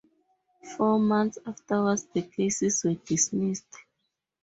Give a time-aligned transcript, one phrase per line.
[0.75, 3.77] Four months afterwards the cases were dismissed.